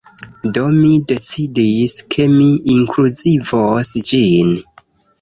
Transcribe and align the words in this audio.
Do, 0.57 0.63
mi 0.77 0.89
decidis, 1.11 1.95
ke 2.15 2.27
mi 2.33 2.49
inkluzivos 2.79 3.97
ĝin 4.13 4.55